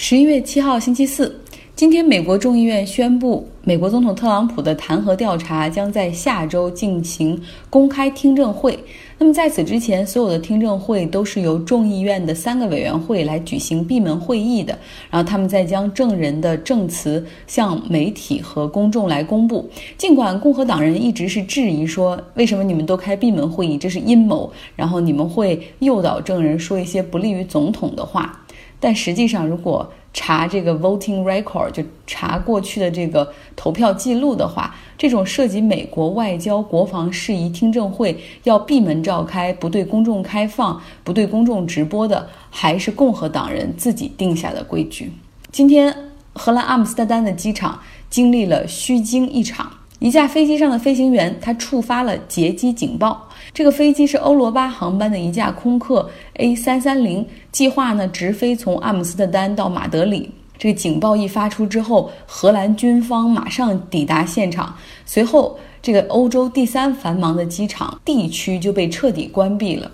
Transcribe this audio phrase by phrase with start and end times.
[0.00, 1.40] 十一月七号，星期四，
[1.74, 8.78] 今天美国众议院宣布，美国总统特朗普的弹劾调查将在下周进行公开听证会。
[9.18, 14.78] 那么在此之前，所有的听证会都是由众议院的三个委员会来举行闭门会议的，
[15.10, 19.68] 然后他们再将证人的证词向媒体和公众来公布。
[19.96, 28.40] 尽管共和党人一直是质疑说，为什么你们都开闭门会议，这是阴谋，然后你们会诱导证人说一些不利于总统的话。
[28.80, 45.12] 但实际上，如果查这个 voting record，就查过去的这个投票记录的话，这种涉及美国外交、国防事宜听证会要闭门召开、不对公众开放、不对公众直播的，还是共和党人自己定下的规矩。
[45.52, 45.94] 今天，
[46.32, 49.70] 荷兰阿姆斯特丹的机场经历了虚惊一场。
[50.00, 53.27] 一架飞机上的飞行员，他触发了劫机警报。
[53.52, 60.30] 这个飞机是欧罗巴航班的一架空客 A 三三零，计划呢直飞从阿姆斯特丹到马德里。
[60.56, 64.74] 这个警报一发出之后，荷兰军方马上抵达现场，
[65.06, 69.90] 随后这个欧洲第三繁忙的机场地区就被彻底关闭了。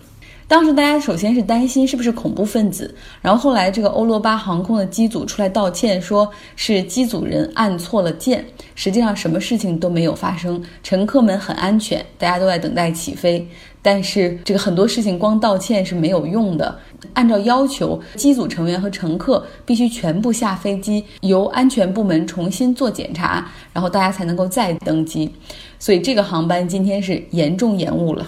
[0.46, 13.46] 当时大家首先是担心是不是恐怖分子，然后后来这个欧罗巴航空的机组出来道歉，说是机组人按错了键，实际上什么事情都没有发生，乘客们很安全，大家都在等待起飞。
[13.80, 16.78] 但是这个很多事情光道歉是没有用的，
[17.14, 25.30] 按照要求，机组成员和乘客必须全部下飞机，由安全部门重新做检查，然后大家才能够再登机。
[25.78, 28.26] 所以这个航班今天是严重延误了。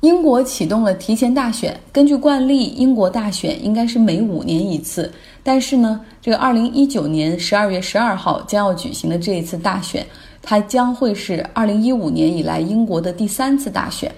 [0.00, 1.78] 英国启动了提前大选。
[1.92, 5.12] 根据惯例，英国大选应该是每五年一次。
[5.42, 10.06] 但是呢，这个二零一九年十二月十二号将要举行的这一次大选，
[10.40, 14.10] 它将会是二零一五年以来英国的第三次大选。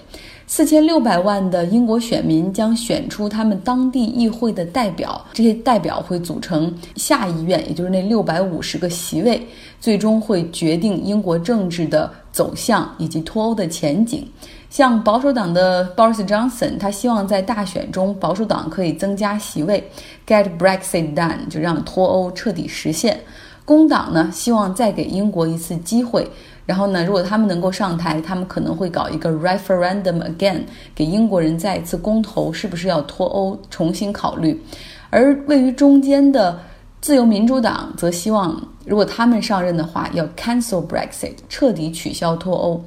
[0.45, 9.41] 四千六百万的英国选民将选出他们当地议会的代表，这些代表会组成下议院，也就是那六百五十个席位，
[9.81, 14.25] 最终会决定英国政治的走向以及脱欧的前景。
[14.73, 19.87] 像保守党的 Boris Johnson，他希望在大选中保守党可以增加席位
[20.25, 23.19] ，get Brexit done，就让脱欧彻底实现。
[23.65, 26.27] 工党呢，希望再给英国一次机会。
[26.65, 30.61] 然后呢，如果他们能够上台，他们可能会搞一个 referendum again，
[30.95, 34.59] 给英国人再一次公投，是不是要脱欧，重新考虑。
[35.11, 36.59] 而位于中间的
[36.99, 42.83] 自由民主党则希望，如果他们上任的话，要 cancel Brexit，彻底取消脱欧。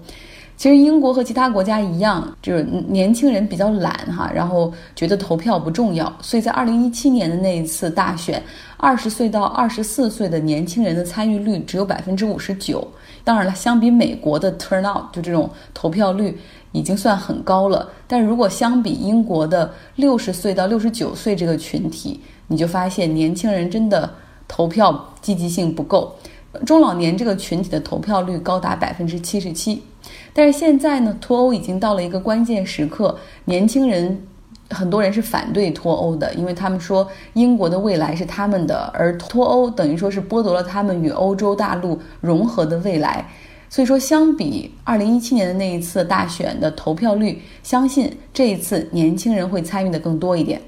[0.57, 8.43] 其实英国和其他国家一样，就是年轻人比较懒哈，然后觉得投票不重要，所以在二零一七年的那一次大选，
[8.79, 12.87] 二十岁到二十四岁的年轻人的参与率只有百分之五十九。
[13.23, 16.39] 当然了，相比美国的 turnout，就这种投票率
[16.73, 17.87] 已经算很高了。
[18.07, 24.09] 但如果相比英国的六十岁到六十九岁这个群体，你就发现年轻人真的
[24.49, 26.15] 投票积极性不够。
[26.65, 29.83] 中老年这个群体的投票率高达百分之七十七。
[30.37, 34.23] 但是现在呢，脱欧已经到了一个关键时刻，年轻人
[34.69, 43.27] 很多人是反对脱欧的，因为他们说英国的未来是他们的，而脱欧等于说是剥夺了他们与欧洲大陆融合的未来。
[43.71, 50.61] 所以说，相比二零一七年的那一次大选的投票率，相信这一次年轻人会参与的更多一点。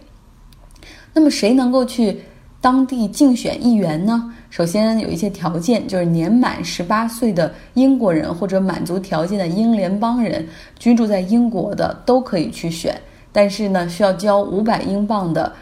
[1.12, 2.23] 那么谁能够去
[2.62, 4.35] 当地竞选议员呢？
[4.50, 10.47] 首先有一些条件，就是年满十八岁的英国人或者满足条件的英联邦人，
[10.78, 12.98] 居住在英国的都可以去选，
[13.31, 15.53] 但是呢，需要交五百英镑的。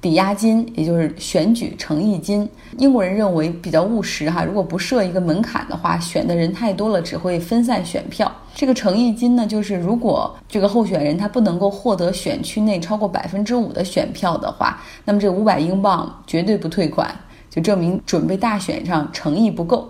[0.00, 2.46] 抵押金，也就是选举诚意金，
[2.76, 4.44] 英国人认为比较务实哈。
[4.44, 8.30] 如果不设一个门槛的话，选的人太多了，只会分散选票。
[8.54, 17.10] 这个诚意金呢，就是如果这个候选人他不能够获得选区内超过百分之五的选票的话，那么这五百英镑绝对不退款，
[17.54, 19.88] 就证明准备大选上诚意不够。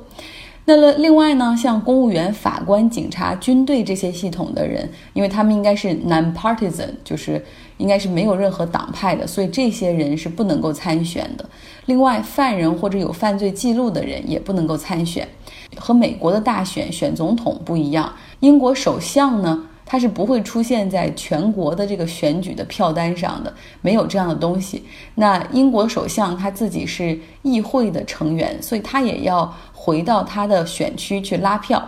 [0.67, 7.45] 那么另外呢，像公务员、法官、警察、军队这些系统的人，因为他们应该是 non-partisan，就是
[7.77, 11.45] 应该是没有任何党派的，所以这些人是不能够参选的。
[11.85, 15.29] 另外，犯人或者有犯罪记录的人也不能够参选。
[15.77, 18.11] 和美国的大选选总统不一样，
[18.41, 19.65] 英国首相呢？
[19.87, 24.85] 它是不会出现在全国的这个选举的票单上的，没有这样的东西。
[25.15, 31.83] 那英国首相他自己是议会的成员，所以他也要回到他的选区去拉票。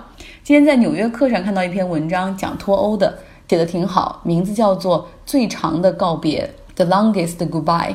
[0.45, 6.49] 今天在《纽约客》上看到一篇文章，讲脱欧的，写的挺好，名字叫做《最长的告别》。
[6.77, 7.95] The longest goodbye。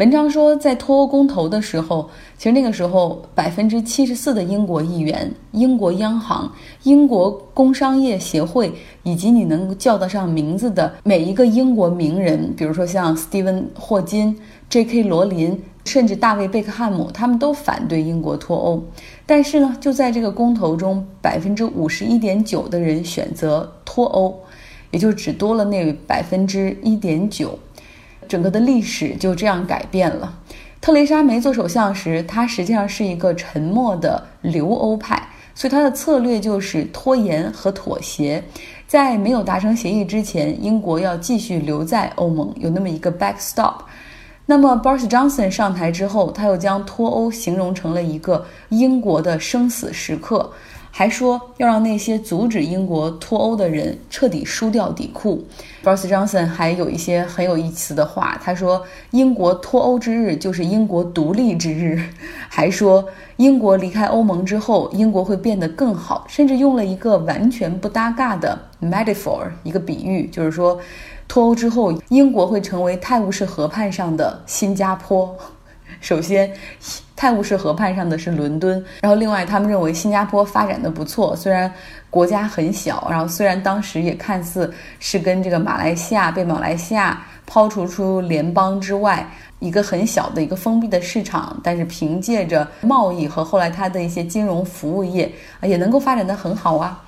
[0.00, 2.08] 文章说，在脱欧公投的时候，
[2.38, 6.50] 其实那个时候百分之七十四的英国议员、英国央行、
[6.84, 14.34] 英国工商业协会以及你能叫得上名字的每一个英国名人，比如说像斯蒂文·霍金、
[14.70, 15.02] J.K.
[15.02, 18.82] 罗琳、甚至大卫贝克汉姆，他们都反对英国脱欧。
[19.26, 24.34] 但是呢，就在这个公投中，百分之五十一点九的人选择脱欧，
[24.92, 27.58] 也就只多了那百分之一点九，
[28.30, 30.32] 整个的历史就这样改变了。
[30.80, 35.20] 特蕾莎梅做首相时，她实际上是一个沉默的留欧派，
[35.52, 38.42] 所以她的策略就是拖延和妥协。
[38.86, 43.74] 在没有达成协议之前，英国要继续留在欧盟，有那么一个 backstop。
[44.46, 50.50] 那么，Boris Johnson 上台之后，他又将脱欧形容成了一个英国的生死时刻，
[50.90, 55.44] 还说要让那些阻止英国脱欧的人彻底输掉底裤。
[55.82, 58.82] Boris Johnson 还有一些很有意思的话，他说
[59.12, 62.02] ：“英国脱欧之日就是英国独立之日。
[62.50, 63.04] ”还说
[63.36, 70.78] 英国离开欧盟之后，英国会变得更好，甚至用了一个完全不搭嘎的 metaphor，一个比喻，就是说。
[71.28, 75.32] 脱欧之后，英国会成为泰晤士河畔上的新加坡。
[76.00, 76.50] 首先，
[77.14, 81.72] 泰晤士河畔上的是伦敦，然后另外他们认为新加坡发展的不错，虽然
[82.08, 95.30] 国家很小，然后虽然当时也看似是跟这个马来西亚被马来西亚抛除出联邦之外一个很小的一个封闭的市场，但是凭借着贸易和后来它的一些金融服务业
[95.60, 97.04] 啊，也能够发展的很好啊。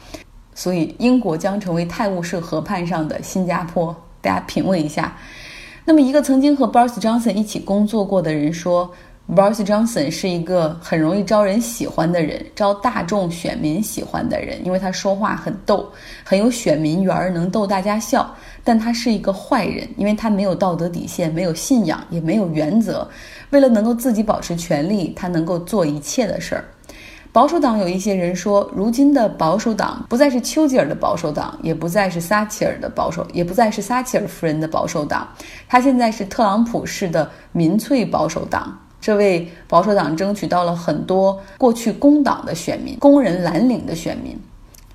[0.55, 3.97] 所以英国将成为泰晤士河畔上的新加坡。
[4.21, 5.13] 大家品味一下，
[5.85, 8.89] 那么一个曾经和 Boris Johnson 一起工作过的人说
[9.29, 15.91] ，Boris Johnson 是一个很容易招人喜欢的人，招大众选民喜欢的人，因为他说话很逗，
[16.23, 18.33] 很有选民缘儿，能逗大家笑。
[18.63, 23.09] 但他是一个坏人，因为他没有道德底线，没有信仰，也没有原则。
[23.51, 26.65] 为了能够自己保持权力，他能够做一切的事儿。
[27.33, 35.27] 保守党有一些人说，如今的保守党不再是丘吉尔的保守党，也不再是撒切尔的保守，也不再是撒切尔夫人的保守党，
[35.67, 38.79] 他现在是特朗普式的民粹保守党。
[39.01, 44.39] 这为保守党争取到了很多过去工党的选民、工人蓝领的选民。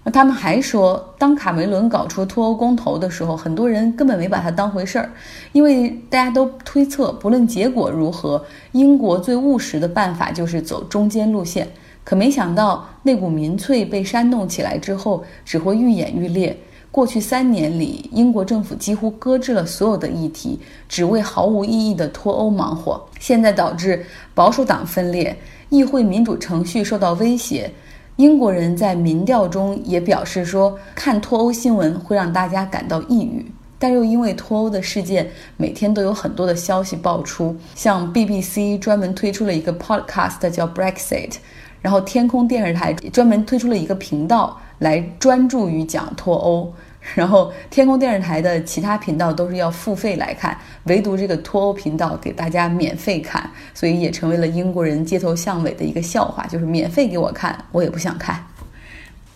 [0.03, 5.11] 那他们还说，当卡梅伦搞出脱欧公投的时候，很多人根本没把他当回事儿，
[5.53, 11.67] 因为大家都推测，不论结果如何，英国最务实的办法就是走中间路线。
[12.07, 16.57] 可没想到，那股民粹被煽动起来之后，只会愈演愈烈。
[16.89, 20.57] 过去三年里，英国政府几乎搁置了所有的议题，
[20.87, 23.05] 只为毫无意义的脱欧忙活。
[23.19, 25.37] 现在导致保守党分裂，
[25.67, 27.69] 议会民主程序受到威胁。
[28.15, 33.45] 英国人在民调中也表示说，看脱欧新闻会让大家感到抑郁。
[33.77, 41.33] 但又因为脱欧的事件，每天都有很多的消息爆出，像 BBC 专门推出了一个 podcast 叫 Brexit。
[41.81, 46.73] 然后，天空电视台专门推出了一个频道来专注于讲脱欧。
[47.15, 58.43] 然后，天空电视台的其他频道都是要付费来看，唯独这个脱欧频道给大家免费看，所以也成为了英国人街头巷尾的一个笑话，就是免费给我看，我也不想看。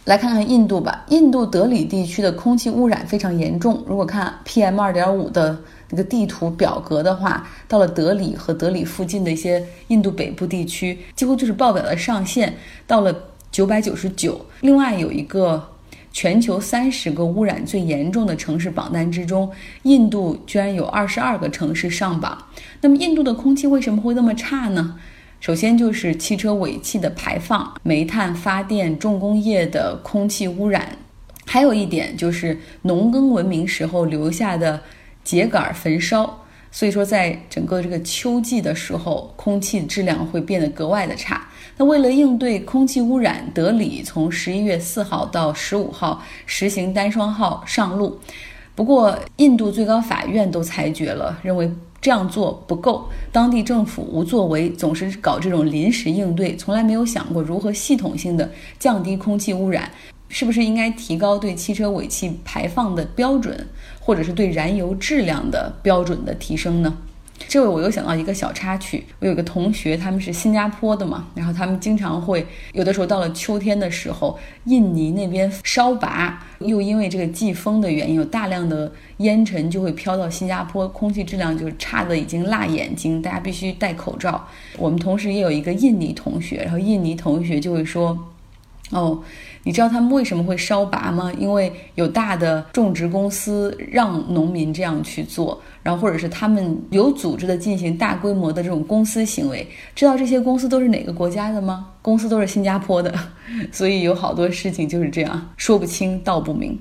[0.04, 3.82] 来看看印度吧，印度德里地区的空气污染非常严重。
[3.88, 5.58] 如果看 PM 二点五的。
[5.92, 12.56] 那个地图表格的话，到了德里和德里附近的一些印度北部地区，几乎就是报表的上限，
[12.88, 13.14] 到了
[13.52, 14.46] 九百九十九。
[14.62, 15.70] 另外有一个
[16.14, 19.52] 全球三十个污染最严重的城市榜单之中，
[19.84, 22.38] 印度居然有二十二个城市上榜。
[22.80, 24.98] 那么印度的空气为什么会那么差呢？
[25.42, 30.98] 首先就是汽车尾气的排放、煤炭发电、重工业的空气污染，
[31.46, 34.82] 还有一点就是农耕文明时候留下的。
[35.24, 36.40] 秸秆焚烧，
[36.72, 41.48] 所以说在整个这个秋季的时候，空气质量会变得格外的差。
[41.78, 48.20] 那为了应对空气污染，德里从十一月四号到十五号实行单双号上路。
[48.76, 58.50] 不过，印度最高法院都裁决了，认为这样做不够，当地政府无作为，总是搞这种临时应对，从来没有想过如何系统性的
[58.80, 59.92] 降低空气污染。
[60.34, 63.68] 是不是应该提高对汽车尾气排放的标准，
[64.02, 66.94] 或者是对燃油质量的标准的提升呢？
[67.48, 84.48] 这位我又想到一个小插曲，我有个同学，他们是新加坡的嘛，然后他们经常会有的时候到了秋天的时候，印尼那边烧拔，又因为这个季风的原因，有大量的烟尘就会飘到新加坡，空气质量就差的已经辣眼睛，大家必须戴口罩。
[84.78, 88.18] 我们同时也有一个印尼同学，然后印尼同学就会说。
[88.92, 89.24] 哦，
[89.64, 91.32] 你知道他们为什么会烧拔吗？
[91.38, 99.68] 因为有大的种植公司让农民这样去做，然后或者是他们有组织的进行大规模的这种公司行为。
[99.96, 101.88] 知道这些公司都是哪个国家的吗？
[102.02, 103.14] 公司都是新加坡的，
[103.72, 106.80] 所以有好多事情就是这样说不清道不明。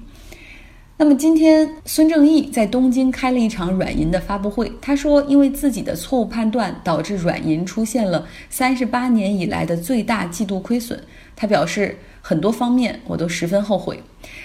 [1.03, 4.71] 那么今天，孙正义在东京开了一场软银的发布会。
[4.83, 11.03] 他说，因为自己的错误判断，导致软银出现了三十八年以来的最大季度亏损。
[11.35, 13.99] 他表示，很多方面我都十分后悔。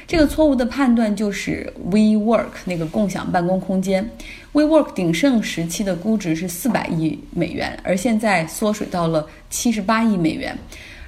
[0.08, 4.10] 这个错误的判断就是 WeWork 那个共享办公空间。
[4.54, 10.58] WeWork 鼎盛时期的估值是四百亿美元，而现在缩水到了七十八亿美元。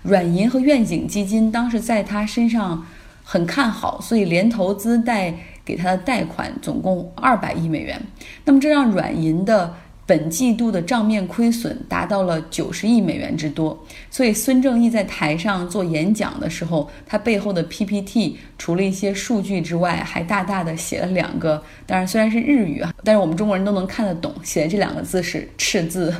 [0.03, 2.85] 软银和愿景基金当时在他身上。
[3.29, 5.33] 很看好，所以连投资带
[5.65, 8.01] 给他的贷款总共二百亿美元。
[8.45, 9.73] 那么这让软银的
[10.05, 13.77] 本季度的账面亏损达到了九十亿美元之多。
[14.09, 26.15] 所以孙正义在台上做演讲的时候，他背后的 PPT 除了一些数据之外，还大大的写了两个，当然虽然是日语啊，但是我们中国人都能看得懂，写的这两个字是赤字。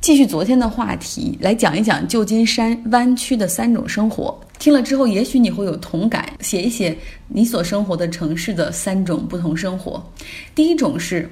[0.00, 4.38] 继续昨天的话题，来讲一讲旧金山湾区的三种生活。
[4.56, 10.00] 听了之后，也许你会有同感，写一写你所生活的城市的三种不同生活。
[10.54, 11.28] 第一种是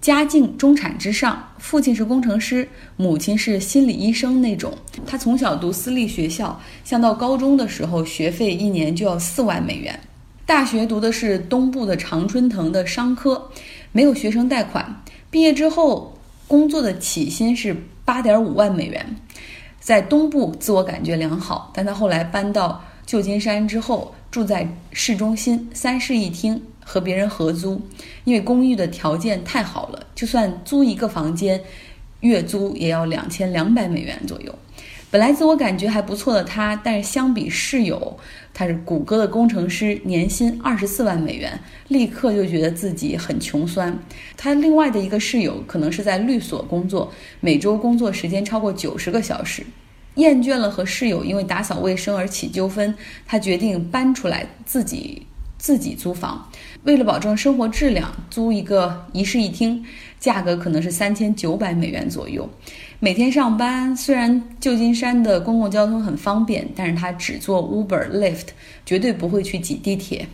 [0.00, 2.66] 家境中产之上，父亲是工程师，
[2.96, 4.72] 母亲是心理医生那种。
[5.06, 10.00] 他从小读私立学校，像到高中的时候，学费一年就要四万美元。
[10.46, 13.50] 大学读的是东部的常春藤的商科，
[13.92, 15.02] 没有学生贷款。
[15.30, 16.18] 毕业之后，
[16.48, 17.76] 工作的起薪是。
[18.04, 19.16] 八点五万美元，
[19.80, 27.80] 在东部自我感觉良好，但他后来搬到旧金山之后，住在市中心，三室一厅，和别人合租，
[28.24, 31.62] 因为公寓的条件太好了，就算租一个房间，
[32.20, 34.54] 月租也要两千两百美元左右。
[35.14, 38.18] 本来自我感觉还不错的他，但是相比室友，
[38.52, 41.56] 他是谷歌的工程师，年薪二十四万美元，
[41.86, 43.96] 立刻就觉得自己很穷酸。
[44.36, 49.64] 他另外的一个室友可能是在律所工作，每周工作时间超过九十个小时，
[50.16, 52.92] 厌倦了和室友因为打扫卫生而起纠纷，
[53.24, 55.24] 他决定搬出来自己
[55.64, 56.46] 自己租房。
[56.82, 59.82] 为了保证生活质量，租一个一室一厅，
[60.20, 62.46] 价格可能是三千九百美元左右。
[63.00, 68.48] 每天上班，虽然旧金山的公共交通很方便，但是他只坐 Uber、Lyft，
[68.84, 70.26] 绝对不会去挤地铁。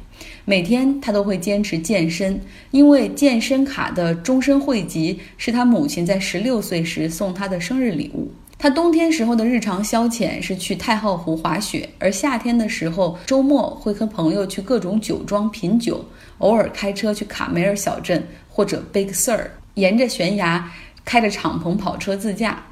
[0.44, 2.40] 每天他都会坚持健身，
[2.72, 8.28] 因为健身卡的终身汇集是他母亲在十六岁时送他的生日礼物。
[8.62, 16.04] 他冬天时候的日常消遣是去太浩湖滑雪，而夏天的时候，周末会和朋友去各种酒庄品酒，
[16.36, 20.70] 偶尔开车去卡梅尔小镇或者 Big Sur，沿着悬崖。
[21.06, 22.62] 开着敞篷跑车自驾，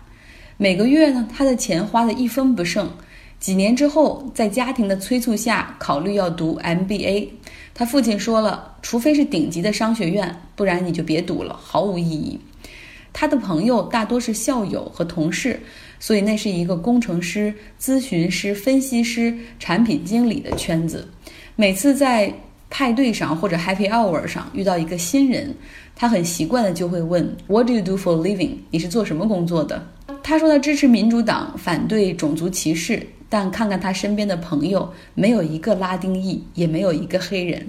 [0.59, 2.87] 每个月呢，他的钱花的一分不剩。
[3.41, 7.31] 几年之后，在家庭的催促下，考虑要读 MBA。
[7.73, 12.39] 他父亲说了，除非是顶级的商学院，不然你就别读了，毫无意义。
[13.21, 15.59] 他的朋友大多是校友和同事，
[15.99, 21.09] 所以那是一个工程师、咨询师、分析师、产品经理的圈子。
[21.57, 22.33] 每次在
[22.71, 25.53] 派对上或者 Happy Hour 上遇到一个新人。
[25.97, 28.51] 他很习惯的就会问 What do you do for living？
[28.71, 29.85] 你是做什么工作的？
[30.23, 37.67] 他说他支持民主党，反对种族歧视，但看看他身边的朋友，没有一个拉丁裔，也没有一个黑人。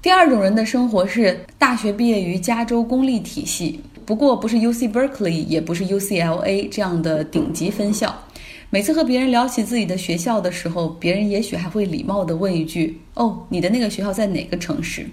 [0.00, 8.22] 第二种人的生活是大学毕业于加州公立体系，不过不是 UC Berkeley，也不是 UCLA 这样的顶级分校。
[8.70, 15.06] 每次和别人聊起自己的学校的时候，别人也许还会礼貌地问一句：“哦，你的那个学校在哪个城市？”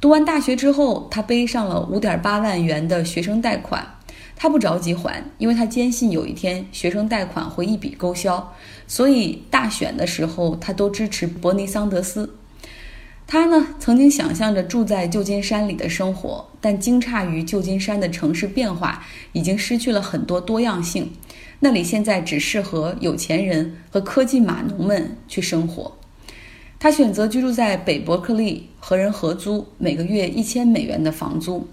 [0.00, 3.86] 读完大学之后，他背上了五点八万元的学生贷款。
[4.34, 8.54] 他不着急还，因为他坚信有一天学生贷款会一笔勾销。
[8.86, 12.34] 所以大选的时候，他都支持伯尼桑德斯。
[13.26, 21.10] 他呢，曾经想象着住在旧金山里的生活，但惊诧于旧金山的城市变化已经失去了很多多样性。
[21.60, 25.96] 那里现在只适合有钱人和科技码农们去生活。
[26.78, 31.66] 他选择居住在北伯克利，和人合租，每个月一千美元的房租。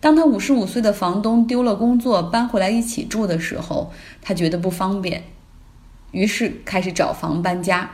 [0.00, 3.92] 当他五十五岁的房东丢了工作，搬回来一起住的时候，
[4.22, 5.22] 他觉得不方便，
[6.12, 7.90] 于是开始找房搬家。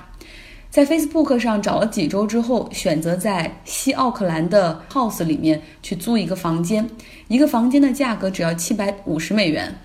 [0.70, 6.88] 在 Facebook 上找了几周之后，选择在西奥克兰的 House 里面去租一个房间，
[7.26, 9.76] 一个房间的价格只要七百五十美元。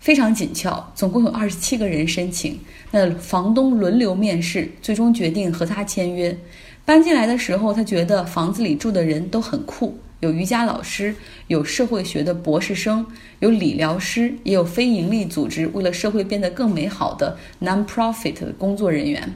[0.00, 2.58] 非常紧俏，总共有二十七个人申请。
[2.90, 6.36] 那房东轮流面试，最终决定和他签约。
[6.84, 11.14] 搬进来的时候，他觉得房子里住的人都很酷，有瑜伽老师，
[11.46, 13.06] 有社会学的博士生，
[13.38, 19.32] 有理疗师，也有非营利组织为了社会变得更美好的 non-profit 的工作人员。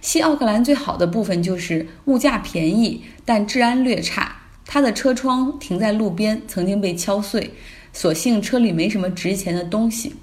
[0.00, 4.36] 西奥克兰最好的部分就是物价便宜，但治安略差。
[4.64, 7.52] 他的车窗停在路边，曾经被敲碎。
[7.92, 10.14] 所幸车里没什么值钱的东西。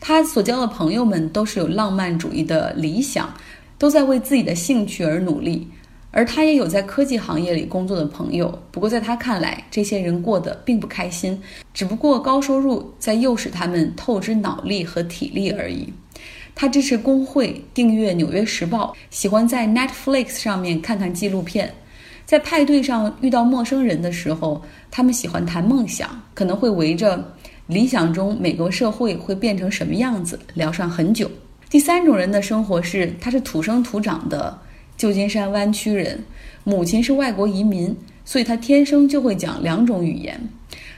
[0.00, 3.32] 他所交的朋友们都是有浪漫主义的理想，
[3.78, 5.68] 都在为自己的兴趣而努力。
[6.10, 11.40] 而他也有在科技行业里工作的朋友，不过在他看来，这些人过得并不开心，
[11.72, 15.90] 只不过高收入在诱使他们透支脑力和体力而已。
[16.54, 21.74] 他支持工会，订阅《纽约时报》，喜欢在 Netflix 上面看看纪录片。
[22.24, 27.34] 在派对上遇到陌生人的时候，他们喜欢谈梦想，可能会围着
[27.66, 31.30] 理想中美国社会会变成什么样子聊上很久。
[31.68, 34.56] 第三种人的生活是，他是土生土长的
[34.96, 36.22] 旧金山湾区人，
[36.64, 40.48] 母亲是外国移民，所以他天生就会讲两种语言。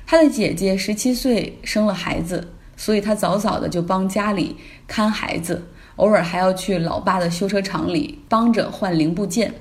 [0.07, 2.47] 他的姐姐十七岁生了孩子，
[2.85, 4.55] 所以他早早的就帮家里
[4.87, 5.63] 看孩子，
[5.97, 9.55] 偶尔还要去老爸的修车厂里帮着换零部件。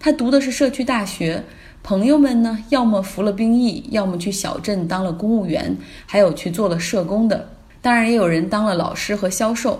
[0.00, 1.44] 他读的是社区大学，
[1.84, 7.48] 朋友们呢，要么服了兵役，要么去小镇当了公务员，还有去做了社工的。
[7.80, 9.78] 当然，也有人当了老师和销售。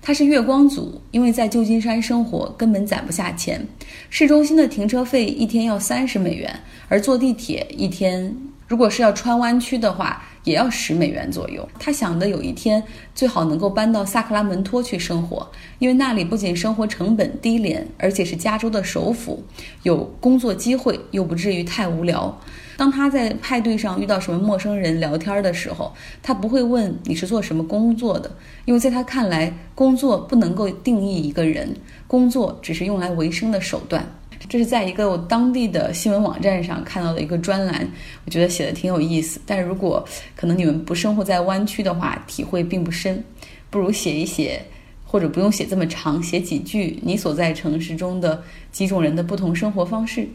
[0.00, 3.68] 他是月光族，因为在旧金山生活根本攒不下钱。
[4.08, 8.34] 市中心的停车费一天要三十美元，而坐地铁一天，
[8.70, 10.22] 如果是要穿湾区的话。
[10.44, 11.68] 也要十美元左右。
[11.78, 12.82] 他想的有一天
[13.14, 15.46] 最好能够搬到萨克拉门托去生活，
[15.78, 19.44] 因为那里不仅生活成本低廉，而且是加州的首府，
[19.82, 22.34] 有工作机会，又不至于太无聊。
[22.78, 28.34] 当他在派对上遇到什么陌生人聊天的时候，他不会问你是做什么工作的，
[28.64, 34.06] 因为在他看来，工作不能够定义一个人，工作只是用来维生的手段。
[34.50, 37.88] 这是在一个当地的新闻网站上看到的一个专栏，
[38.26, 39.40] 我觉得写的挺有意思。
[39.46, 40.04] 但如果
[40.34, 43.22] 可能你们不生活在湾区的话，体会并不深，
[43.70, 44.60] 不如写一写，
[45.04, 48.42] 或者不用写这么长，写几句你所在城市中的
[48.72, 50.28] 几种人的不同生活方式。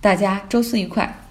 [0.00, 1.21] 大家周四愉快。